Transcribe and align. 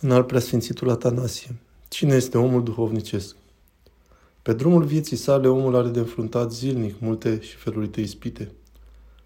în 0.00 0.10
al 0.10 0.24
preasfințitul 0.24 0.90
Atanasie. 0.90 1.56
Cine 1.88 2.14
este 2.14 2.38
omul 2.38 2.62
duhovnicesc? 2.62 3.36
Pe 4.42 4.52
drumul 4.52 4.84
vieții 4.84 5.16
sale, 5.16 5.48
omul 5.48 5.74
are 5.74 5.88
de 5.88 5.98
înfruntat 5.98 6.52
zilnic 6.52 7.00
multe 7.00 7.40
și 7.40 7.56
felurite 7.56 8.00
ispite. 8.00 8.52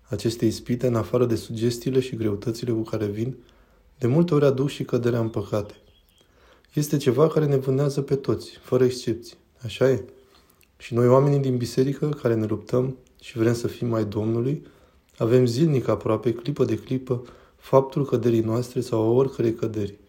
Aceste 0.03 0.47
ispite, 0.47 0.87
în 0.87 0.95
afară 0.95 1.27
de 1.27 1.35
sugestiile 1.35 2.01
și 2.01 2.17
greutățile 2.17 2.73
cu 2.73 2.83
care 2.83 3.07
vin, 3.07 3.37
de 3.99 4.07
multe 4.07 4.35
ori 4.35 4.45
aduc 4.45 4.69
și 4.69 4.85
căderea 4.85 5.21
în 5.21 5.29
păcate. 5.29 5.75
Este 6.73 6.97
ceva 6.97 7.29
care 7.29 7.47
ne 7.47 7.57
vânează 7.57 8.03
pe 8.03 8.15
toți, 8.15 8.51
fără 8.63 8.85
excepție. 8.85 9.37
Așa 9.65 9.91
e? 9.91 10.05
Și 10.79 10.95
noi, 10.95 11.09
oamenii 11.09 11.39
din 11.39 11.57
biserică, 11.57 12.09
care 12.09 12.35
ne 12.35 12.47
luptăm 12.47 12.97
și 13.21 13.39
vrem 13.39 13.55
să 13.55 13.67
fim 13.67 13.89
mai 13.89 14.05
Domnului, 14.05 14.67
avem 15.19 15.47
zilnic 15.47 15.89
aproape, 15.89 16.33
clipă 16.33 16.65
de 16.65 16.79
clipă, 16.79 17.23
faptul 17.57 18.05
căderii 18.05 18.41
noastre 18.41 18.81
sau 18.81 19.03
a 19.03 19.11
oricărei 19.11 19.55
căderi. 19.55 20.01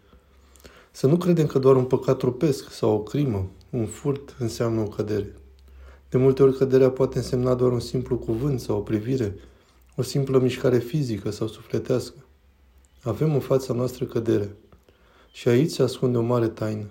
Să 0.96 1.06
nu 1.06 1.16
credem 1.16 1.46
că 1.46 1.58
doar 1.58 1.76
un 1.76 1.84
păcat 1.84 2.18
trupesc 2.18 2.72
sau 2.72 2.92
o 2.92 3.02
crimă, 3.02 3.50
un 3.70 3.86
furt 3.86 4.36
înseamnă 4.38 4.80
o 4.80 4.84
cădere. 4.84 5.34
De 6.08 6.18
multe 6.18 6.42
ori 6.42 6.56
căderea 6.56 6.90
poate 6.90 7.18
însemna 7.18 7.54
doar 7.54 7.72
un 7.72 7.80
simplu 7.80 8.16
cuvânt 8.16 8.60
sau 8.60 8.76
o 8.76 8.80
privire, 8.80 9.34
o 9.96 10.02
simplă 10.02 10.38
mișcare 10.38 10.78
fizică 10.78 11.30
sau 11.30 11.46
sufletească. 11.46 12.14
Avem 13.02 13.34
în 13.34 13.40
fața 13.40 13.72
noastră 13.72 14.04
cădere. 14.04 14.56
Și 15.32 15.48
aici 15.48 15.70
se 15.70 15.82
ascunde 15.82 16.18
o 16.18 16.22
mare 16.22 16.48
taină. 16.48 16.86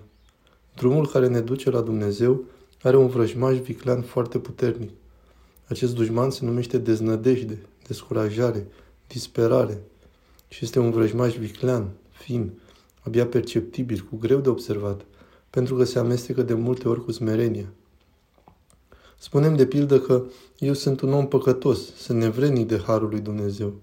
Drumul 0.74 1.06
care 1.06 1.28
ne 1.28 1.40
duce 1.40 1.70
la 1.70 1.80
Dumnezeu 1.80 2.44
are 2.82 2.96
un 2.96 3.06
vrăjmaș 3.06 3.56
viclean 3.56 4.02
foarte 4.02 4.38
puternic. 4.38 4.90
Acest 5.68 5.94
dușman 5.94 6.30
se 6.30 6.44
numește 6.44 6.78
deznădejde, 6.78 7.58
descurajare, 7.86 8.66
disperare 9.06 9.82
și 10.48 10.64
este 10.64 10.78
un 10.78 10.90
vrăjmaș 10.90 11.36
viclean, 11.36 11.90
fin, 12.10 12.52
abia 13.04 13.26
perceptibil, 13.26 14.06
cu 14.10 14.16
greu 14.16 14.40
de 14.40 14.48
observat, 14.48 15.04
pentru 15.50 15.76
că 15.76 15.84
se 15.84 15.98
amestecă 15.98 16.42
de 16.42 16.54
multe 16.54 16.88
ori 16.88 17.04
cu 17.04 17.12
smerenia. 17.12 17.72
Spunem 19.18 19.56
de 19.56 19.66
pildă 19.66 20.00
că 20.00 20.24
eu 20.58 20.72
sunt 20.72 21.00
un 21.00 21.12
om 21.12 21.28
păcătos, 21.28 21.94
sunt 21.94 22.18
nevrenic 22.18 22.68
de 22.68 22.78
Harul 22.78 23.08
lui 23.08 23.20
Dumnezeu. 23.20 23.74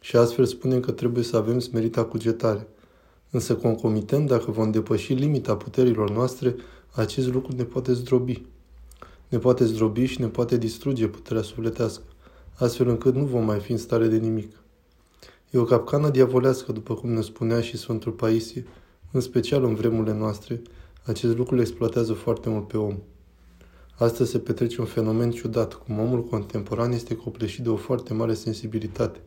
Și 0.00 0.16
astfel 0.16 0.44
spunem 0.44 0.80
că 0.80 0.90
trebuie 0.90 1.24
să 1.24 1.36
avem 1.36 1.58
smerita 1.58 2.04
cugetare. 2.04 2.68
Însă 3.30 3.54
concomitent, 3.54 4.28
dacă 4.28 4.50
vom 4.50 4.70
depăși 4.70 5.12
limita 5.12 5.56
puterilor 5.56 6.10
noastre, 6.10 6.56
acest 6.90 7.32
lucru 7.32 7.56
ne 7.56 7.64
poate 7.64 7.92
zdrobi. 7.92 8.42
Ne 9.28 9.38
poate 9.38 9.64
zdrobi 9.64 10.04
și 10.04 10.20
ne 10.20 10.26
poate 10.26 10.56
distruge 10.56 11.08
puterea 11.08 11.42
sufletească, 11.42 12.02
astfel 12.54 12.88
încât 12.88 13.14
nu 13.14 13.24
vom 13.24 13.44
mai 13.44 13.58
fi 13.58 13.72
în 13.72 13.78
stare 13.78 14.06
de 14.06 14.16
nimic. 14.16 14.56
E 15.50 15.58
o 15.58 15.64
capcană 15.64 16.10
diavolească, 16.10 16.72
după 16.72 16.94
cum 16.94 17.10
ne 17.10 17.20
spunea 17.20 17.60
și 17.60 17.76
Sfântul 17.76 18.12
Paisie, 18.12 18.66
în 19.12 19.20
special 19.20 19.64
în 19.64 19.74
vremurile 19.74 20.14
noastre, 20.14 20.62
acest 21.04 21.36
lucru 21.36 21.54
le 21.54 21.60
exploatează 21.60 22.12
foarte 22.12 22.48
mult 22.48 22.68
pe 22.68 22.76
om. 22.76 22.96
Astăzi 23.94 24.30
se 24.30 24.38
petrece 24.38 24.80
un 24.80 24.86
fenomen 24.86 25.30
ciudat, 25.30 25.74
cum 25.74 25.98
omul 25.98 26.24
contemporan 26.24 26.92
este 26.92 27.16
copleșit 27.16 27.62
de 27.62 27.68
o 27.68 27.76
foarte 27.76 28.14
mare 28.14 28.34
sensibilitate. 28.34 29.20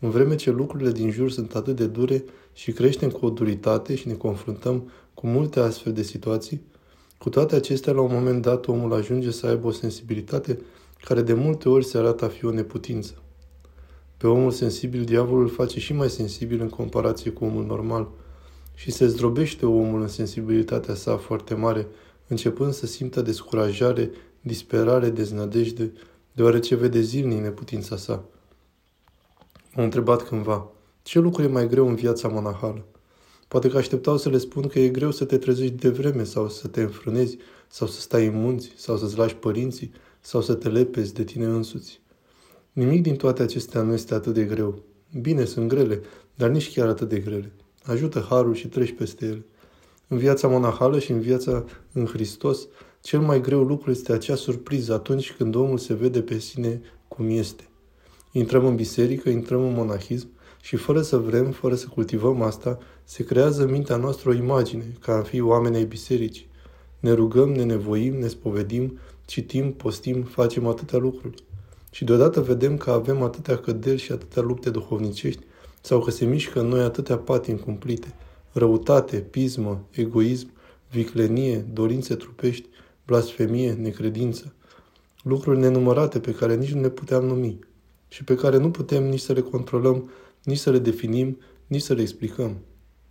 În 0.00 0.10
vreme 0.10 0.34
ce 0.34 0.50
lucrurile 0.50 0.92
din 0.92 1.10
jur 1.10 1.30
sunt 1.30 1.54
atât 1.54 1.76
de 1.76 1.86
dure 1.86 2.24
și 2.52 2.72
creștem 2.72 3.10
cu 3.10 3.26
o 3.26 3.30
duritate 3.30 3.94
și 3.94 4.08
ne 4.08 4.14
confruntăm 4.14 4.90
cu 5.14 5.26
multe 5.26 5.60
astfel 5.60 5.92
de 5.92 6.02
situații, 6.02 6.62
cu 7.18 7.28
toate 7.28 7.54
acestea, 7.54 7.92
la 7.92 8.00
un 8.00 8.12
moment 8.12 8.42
dat, 8.42 8.66
omul 8.66 8.92
ajunge 8.92 9.30
să 9.30 9.46
aibă 9.46 9.66
o 9.66 9.70
sensibilitate 9.70 10.60
care 11.04 11.22
de 11.22 11.32
multe 11.32 11.68
ori 11.68 11.84
se 11.84 11.98
arată 11.98 12.24
a 12.24 12.28
fi 12.28 12.44
o 12.44 12.50
neputință. 12.50 13.14
Pe 14.24 14.30
omul 14.30 14.50
sensibil, 14.50 15.04
diavolul 15.04 15.42
îl 15.42 15.48
face 15.48 15.80
și 15.80 15.92
mai 15.92 16.10
sensibil 16.10 16.60
în 16.60 16.68
comparație 16.68 17.30
cu 17.30 17.44
omul 17.44 17.64
normal 17.64 18.08
și 18.74 18.90
se 18.90 19.06
zdrobește 19.06 19.66
omul 19.66 20.00
în 20.00 20.08
sensibilitatea 20.08 20.94
sa 20.94 21.16
foarte 21.16 21.54
mare, 21.54 21.86
începând 22.26 22.72
să 22.72 22.86
simtă 22.86 23.22
descurajare, 23.22 24.10
disperare, 24.40 25.10
deznădejde, 25.10 25.92
deoarece 26.32 26.74
vede 26.74 27.00
zilnic 27.00 27.40
neputința 27.40 27.96
sa. 27.96 28.24
M-a 29.74 29.82
întrebat 29.82 30.28
cândva, 30.28 30.70
ce 31.02 31.18
lucru 31.18 31.42
e 31.42 31.46
mai 31.46 31.68
greu 31.68 31.88
în 31.88 31.94
viața 31.94 32.28
monahală? 32.28 32.84
Poate 33.48 33.68
că 33.68 33.76
așteptau 33.76 34.16
să 34.16 34.28
le 34.28 34.38
spun 34.38 34.66
că 34.66 34.78
e 34.78 34.88
greu 34.88 35.10
să 35.10 35.24
te 35.24 35.38
trezești 35.38 35.74
de 35.74 35.88
vreme 35.88 36.24
sau 36.24 36.48
să 36.48 36.68
te 36.68 36.82
înfrânezi 36.82 37.38
sau 37.68 37.86
să 37.86 38.00
stai 38.00 38.26
în 38.26 38.40
munți 38.40 38.72
sau 38.76 38.96
să-ți 38.96 39.18
lași 39.18 39.36
părinții 39.36 39.92
sau 40.20 40.40
să 40.40 40.54
te 40.54 40.68
lepezi 40.68 41.14
de 41.14 41.24
tine 41.24 41.44
însuți. 41.44 42.02
Nimic 42.74 43.02
din 43.02 43.16
toate 43.16 43.42
acestea 43.42 43.82
nu 43.82 43.92
este 43.92 44.14
atât 44.14 44.34
de 44.34 44.44
greu. 44.44 44.82
Bine, 45.20 45.44
sunt 45.44 45.68
grele, 45.68 46.00
dar 46.34 46.50
nici 46.50 46.72
chiar 46.72 46.88
atât 46.88 47.08
de 47.08 47.18
grele. 47.18 47.52
Ajută 47.82 48.26
harul 48.28 48.54
și 48.54 48.68
treci 48.68 48.94
peste 48.94 49.26
ele. 49.26 49.44
În 50.08 50.18
viața 50.18 50.48
monahală 50.48 50.98
și 50.98 51.10
în 51.10 51.20
viața 51.20 51.64
în 51.92 52.06
Hristos, 52.06 52.66
cel 53.00 53.20
mai 53.20 53.40
greu 53.40 53.62
lucru 53.62 53.90
este 53.90 54.12
acea 54.12 54.34
surpriză 54.34 54.92
atunci 54.92 55.32
când 55.32 55.54
omul 55.54 55.78
se 55.78 55.94
vede 55.94 56.22
pe 56.22 56.38
sine 56.38 56.80
cum 57.08 57.28
este. 57.28 57.68
Intrăm 58.32 58.66
în 58.66 58.74
biserică, 58.74 59.28
intrăm 59.28 59.60
în 59.60 59.72
monahism 59.72 60.28
și 60.62 60.76
fără 60.76 61.02
să 61.02 61.16
vrem, 61.16 61.50
fără 61.50 61.74
să 61.74 61.86
cultivăm 61.86 62.42
asta, 62.42 62.78
se 63.04 63.24
creează 63.24 63.62
în 63.62 63.70
mintea 63.70 63.96
noastră 63.96 64.30
o 64.30 64.34
imagine, 64.34 64.92
ca 65.00 65.14
a 65.14 65.22
fi 65.22 65.40
oameni 65.40 65.76
ai 65.76 65.84
bisericii. 65.84 66.48
Ne 67.00 67.12
rugăm, 67.12 67.52
ne 67.52 67.64
nevoim, 67.64 68.14
ne 68.14 68.26
spovedim, 68.26 68.98
citim, 69.24 69.72
postim, 69.72 70.22
facem 70.22 70.66
atâtea 70.66 70.98
lucruri. 70.98 71.44
Și 71.94 72.04
deodată 72.04 72.40
vedem 72.40 72.76
că 72.76 72.90
avem 72.90 73.22
atâtea 73.22 73.56
căderi 73.56 74.00
și 74.00 74.12
atâtea 74.12 74.42
lupte 74.42 74.70
duhovnicești, 74.70 75.40
sau 75.80 76.00
că 76.00 76.10
se 76.10 76.24
mișcă 76.24 76.60
în 76.60 76.66
noi 76.66 76.80
atâtea 76.80 77.18
pati 77.18 77.54
cumplite, 77.54 78.14
răutate, 78.52 79.16
pismă, 79.16 79.86
egoism, 79.90 80.50
viclenie, 80.90 81.66
dorințe 81.72 82.14
trupești, 82.14 82.68
blasfemie, 83.06 83.72
necredință. 83.72 84.54
Lucruri 85.22 85.58
nenumărate 85.58 86.20
pe 86.20 86.34
care 86.34 86.56
nici 86.56 86.72
nu 86.72 86.80
ne 86.80 86.88
puteam 86.88 87.24
numi 87.24 87.58
și 88.08 88.24
pe 88.24 88.34
care 88.34 88.56
nu 88.56 88.70
putem 88.70 89.08
nici 89.08 89.20
să 89.20 89.32
le 89.32 89.40
controlăm, 89.40 90.10
nici 90.44 90.58
să 90.58 90.70
le 90.70 90.78
definim, 90.78 91.38
nici 91.66 91.82
să 91.82 91.94
le 91.94 92.00
explicăm. 92.00 92.56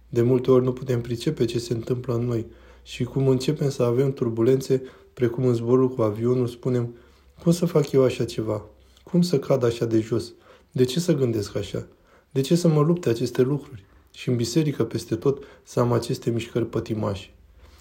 De 0.09 0.21
multe 0.21 0.51
ori 0.51 0.63
nu 0.63 0.73
putem 0.73 1.01
pricepe 1.01 1.45
ce 1.45 1.59
se 1.59 1.73
întâmplă 1.73 2.13
în 2.13 2.25
noi 2.25 2.45
și 2.81 3.03
cum 3.03 3.27
începem 3.27 3.69
să 3.69 3.83
avem 3.83 4.13
turbulențe, 4.13 4.81
precum 5.13 5.45
în 5.45 5.53
zborul 5.53 5.89
cu 5.89 6.01
avionul, 6.01 6.47
spunem, 6.47 6.95
cum 7.43 7.51
să 7.51 7.65
fac 7.65 7.91
eu 7.91 8.03
așa 8.03 8.25
ceva? 8.25 8.65
Cum 9.13 9.21
să 9.21 9.39
cad 9.39 9.63
așa 9.63 9.85
de 9.85 9.99
jos? 9.99 10.33
De 10.71 10.83
ce 10.83 10.99
să 10.99 11.13
gândesc 11.13 11.55
așa? 11.55 11.87
De 12.31 12.41
ce 12.41 12.55
să 12.55 12.67
mă 12.67 12.81
lupte 12.81 13.09
aceste 13.09 13.41
lucruri? 13.41 13.85
Și 14.11 14.29
în 14.29 14.35
biserică, 14.35 14.83
peste 14.83 15.15
tot, 15.15 15.43
să 15.63 15.79
am 15.79 15.91
aceste 15.91 16.29
mișcări 16.29 16.65
pătimași. 16.65 17.33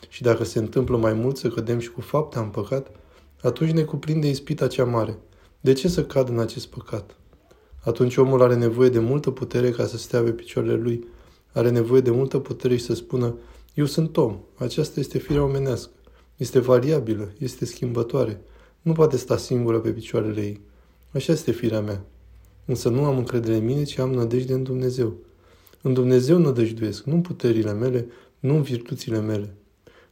Și 0.09 0.23
dacă 0.23 0.45
se 0.45 0.59
întâmplă 0.59 0.97
mai 0.97 1.13
mult 1.13 1.37
să 1.37 1.49
cădem 1.49 1.79
și 1.79 1.91
cu 1.91 2.01
fapte 2.01 2.39
am 2.39 2.51
păcat, 2.51 2.91
atunci 3.43 3.71
ne 3.71 3.83
cuprinde 3.83 4.29
ispita 4.29 4.67
cea 4.67 4.85
mare. 4.85 5.19
De 5.61 5.73
ce 5.73 5.89
să 5.89 6.05
cad 6.05 6.29
în 6.29 6.39
acest 6.39 6.67
păcat? 6.67 7.17
Atunci 7.85 8.17
omul 8.17 8.43
are 8.43 8.55
nevoie 8.55 8.89
de 8.89 8.99
multă 8.99 9.31
putere 9.31 9.71
ca 9.71 9.87
să 9.87 9.97
stea 9.97 10.23
pe 10.23 10.31
picioarele 10.31 10.77
lui. 10.77 11.07
Are 11.53 11.71
nevoie 11.71 12.01
de 12.01 12.11
multă 12.11 12.39
putere 12.39 12.77
și 12.77 12.85
să 12.85 12.95
spună, 12.95 13.35
eu 13.75 13.85
sunt 13.85 14.17
om, 14.17 14.39
aceasta 14.55 15.01
este 15.01 15.19
firea 15.19 15.43
omenească. 15.43 15.93
Este 16.37 16.59
variabilă, 16.59 17.33
este 17.39 17.65
schimbătoare. 17.65 18.41
Nu 18.83 18.93
poate 18.93 19.17
sta 19.17 19.37
singură 19.37 19.81
pe 19.81 19.91
picioarele 19.91 20.41
ei. 20.41 20.71
Așa 21.15 21.33
este 21.33 21.51
firea 21.51 21.81
mea. 21.81 22.05
Însă 22.65 22.89
nu 22.89 23.05
am 23.05 23.19
încredere 23.19 23.57
în 23.57 23.65
mine, 23.65 23.83
ci 23.83 23.99
am 23.99 24.13
nădejde 24.13 24.53
în 24.53 24.63
Dumnezeu. 24.63 25.15
În 25.83 25.93
Dumnezeu 25.93 26.39
nădăjduiesc, 26.39 27.05
nu 27.05 27.15
în 27.15 27.21
puterile 27.21 27.73
mele, 27.73 28.07
nu 28.39 28.55
în 28.55 28.63
virtuțile 28.63 29.21
mele. 29.21 29.55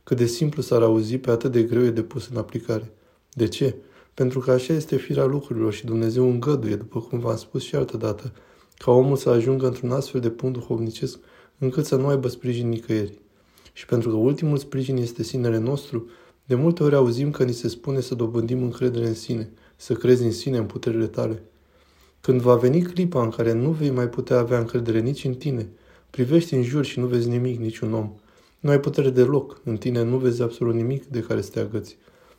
Cât 0.04 0.16
de 0.16 0.26
simplu 0.26 0.62
s-ar 0.62 0.82
auzi, 0.82 1.18
pe 1.18 1.30
atât 1.30 1.52
de 1.52 1.62
greu 1.62 1.84
e 1.84 1.90
de 1.90 2.02
pus 2.02 2.28
în 2.28 2.36
aplicare. 2.36 2.92
De 3.32 3.48
ce? 3.48 3.74
Pentru 4.14 4.38
că 4.38 4.50
așa 4.50 4.72
este 4.72 4.96
firea 4.96 5.24
lucrurilor 5.24 5.72
și 5.72 5.84
Dumnezeu 5.84 6.30
îngăduie, 6.30 6.76
după 6.76 7.00
cum 7.00 7.18
v-am 7.18 7.36
spus 7.36 7.62
și 7.62 7.74
altă 7.74 7.96
dată, 7.96 8.32
ca 8.76 8.90
omul 8.90 9.16
să 9.16 9.28
ajungă 9.28 9.66
într-un 9.66 9.90
astfel 9.90 10.20
de 10.20 10.30
punct 10.30 10.58
duhovnicesc 10.58 11.18
încât 11.58 11.86
să 11.86 11.96
nu 11.96 12.06
aibă 12.06 12.28
sprijin 12.28 12.68
nicăieri. 12.68 13.18
Și 13.72 13.86
pentru 13.86 14.10
că 14.10 14.16
ultimul 14.16 14.56
sprijin 14.56 14.96
este 14.96 15.22
sinele 15.22 15.58
nostru, 15.58 16.08
de 16.44 16.54
multe 16.54 16.82
ori 16.82 16.94
auzim 16.94 17.30
că 17.30 17.44
ni 17.44 17.52
se 17.52 17.68
spune 17.68 18.00
să 18.00 18.14
dobândim 18.14 18.62
încredere 18.62 19.06
în 19.06 19.14
sine, 19.14 19.52
să 19.80 19.94
crezi 19.94 20.22
în 20.22 20.32
sine, 20.32 20.56
în 20.56 20.66
puterile 20.66 21.06
tale. 21.06 21.42
Când 22.20 22.40
va 22.40 22.54
veni 22.54 22.82
clipa 22.82 23.22
în 23.22 23.30
care 23.30 23.52
nu 23.52 23.70
vei 23.70 23.90
mai 23.90 24.08
putea 24.08 24.38
avea 24.38 24.58
încredere 24.58 25.00
nici 25.00 25.24
în 25.24 25.34
tine, 25.34 25.68
privești 26.10 26.54
în 26.54 26.62
jur 26.62 26.84
și 26.84 26.98
nu 26.98 27.06
vezi 27.06 27.28
nimic, 27.28 27.58
niciun 27.58 27.92
om. 27.92 28.12
Nu 28.60 28.70
ai 28.70 28.80
putere 28.80 29.10
deloc, 29.10 29.60
în 29.64 29.76
tine 29.76 30.02
nu 30.02 30.16
vezi 30.16 30.42
absolut 30.42 30.74
nimic 30.74 31.04
de 31.04 31.20
care 31.20 31.40
să 31.40 31.50
te 31.50 31.60
agăți. 31.60 31.96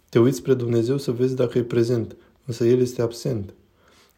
Te 0.10 0.20
uiți 0.20 0.38
spre 0.38 0.54
Dumnezeu 0.54 0.98
să 0.98 1.12
vezi 1.12 1.36
dacă 1.36 1.58
e 1.58 1.64
prezent, 1.64 2.16
însă 2.46 2.66
El 2.66 2.80
este 2.80 3.02
absent. 3.02 3.54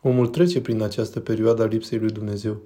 Omul 0.01 0.27
trece 0.27 0.61
prin 0.61 0.81
această 0.81 1.19
perioadă 1.19 1.63
a 1.63 1.65
lipsei 1.65 1.99
lui 1.99 2.11
Dumnezeu. 2.11 2.61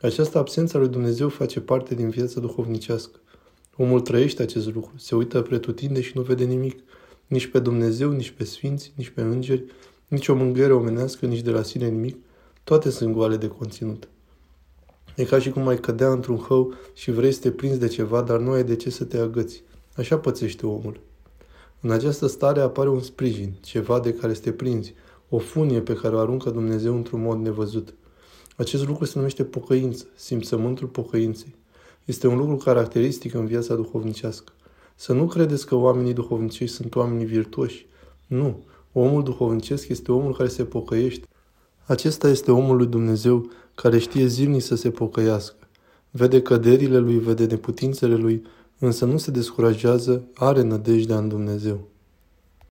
Această 0.00 0.38
absență 0.38 0.76
a 0.76 0.80
lui 0.80 0.88
Dumnezeu 0.88 1.28
face 1.28 1.60
parte 1.60 1.94
din 1.94 2.08
viața 2.08 2.40
duhovnicească. 2.40 3.20
Omul 3.76 4.00
trăiește 4.00 4.42
acest 4.42 4.74
lucru, 4.74 4.92
se 4.96 5.14
uită 5.14 5.42
pretutinde 5.42 6.00
și 6.00 6.12
nu 6.14 6.22
vede 6.22 6.44
nimic, 6.44 6.78
nici 7.26 7.46
pe 7.46 7.58
Dumnezeu, 7.58 8.10
nici 8.10 8.30
pe 8.30 8.44
sfinți, 8.44 8.92
nici 8.96 9.08
pe 9.08 9.22
îngeri, 9.22 9.64
nici 10.08 10.28
o 10.28 10.34
mângâiere 10.34 10.72
omenească, 10.72 11.26
nici 11.26 11.40
de 11.40 11.50
la 11.50 11.62
sine 11.62 11.88
nimic, 11.88 12.16
toate 12.64 12.90
sunt 12.90 13.14
goale 13.14 13.36
de 13.36 13.48
conținut. 13.48 14.08
E 15.16 15.24
ca 15.24 15.38
și 15.38 15.50
cum 15.50 15.68
ai 15.68 15.78
cădea 15.78 16.10
într-un 16.10 16.36
hău 16.36 16.74
și 16.92 17.10
vrei 17.10 17.32
să 17.32 17.40
te 17.40 17.50
prinzi 17.50 17.78
de 17.78 17.88
ceva, 17.88 18.22
dar 18.22 18.38
nu 18.38 18.50
ai 18.50 18.64
de 18.64 18.76
ce 18.76 18.90
să 18.90 19.04
te 19.04 19.18
agăți. 19.18 19.62
Așa 19.96 20.18
pățește 20.18 20.66
omul. 20.66 21.00
În 21.80 21.90
această 21.90 22.26
stare 22.26 22.60
apare 22.60 22.88
un 22.88 23.00
sprijin, 23.00 23.54
ceva 23.60 24.00
de 24.00 24.14
care 24.14 24.34
să 24.34 24.40
te 24.40 24.52
prinzi, 24.52 24.94
o 25.28 25.38
funie 25.38 25.80
pe 25.80 25.94
care 25.94 26.14
o 26.14 26.18
aruncă 26.18 26.50
Dumnezeu 26.50 26.94
într-un 26.94 27.22
mod 27.22 27.38
nevăzut. 27.38 27.94
Acest 28.56 28.86
lucru 28.86 29.04
se 29.04 29.12
numește 29.16 29.44
pocăință, 29.44 30.06
simțământul 30.14 30.86
pocăinței. 30.86 31.54
Este 32.04 32.26
un 32.26 32.36
lucru 32.36 32.56
caracteristic 32.56 33.34
în 33.34 33.46
viața 33.46 33.74
duhovnicească. 33.74 34.52
Să 34.94 35.12
nu 35.12 35.26
credeți 35.26 35.66
că 35.66 35.74
oamenii 35.74 36.12
duhovnicești 36.12 36.76
sunt 36.76 36.94
oamenii 36.94 37.24
virtuoși. 37.24 37.86
Nu. 38.26 38.62
Omul 38.96 39.22
duhovnicesc 39.22 39.88
este 39.88 40.12
omul 40.12 40.36
care 40.36 40.48
se 40.48 40.64
pocăiește. 40.64 41.26
Acesta 41.84 42.28
este 42.28 42.50
omul 42.50 42.76
lui 42.76 42.86
Dumnezeu 42.86 43.50
care 43.74 43.98
știe 43.98 44.26
zilnic 44.26 44.62
să 44.62 44.74
se 44.74 44.90
pocăiască. 44.90 45.56
Vede 46.10 46.42
căderile 46.42 46.98
lui, 46.98 47.18
vede 47.18 47.44
neputințele 47.44 48.14
lui, 48.14 48.42
însă 48.78 49.04
nu 49.04 49.16
se 49.16 49.30
descurajează, 49.30 50.24
are 50.34 50.62
nădejdea 50.62 51.18
în 51.18 51.28
Dumnezeu. 51.28 51.88